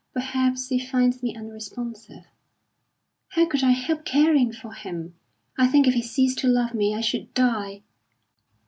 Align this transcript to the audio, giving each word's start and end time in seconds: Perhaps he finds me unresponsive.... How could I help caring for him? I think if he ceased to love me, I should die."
Perhaps 0.15 0.69
he 0.69 0.83
finds 0.83 1.21
me 1.21 1.35
unresponsive.... 1.37 2.23
How 3.33 3.45
could 3.45 3.63
I 3.63 3.69
help 3.69 4.03
caring 4.03 4.51
for 4.51 4.73
him? 4.73 5.13
I 5.59 5.67
think 5.67 5.85
if 5.85 5.93
he 5.93 6.01
ceased 6.01 6.39
to 6.39 6.47
love 6.47 6.73
me, 6.73 6.95
I 6.95 7.01
should 7.01 7.31
die." 7.35 7.83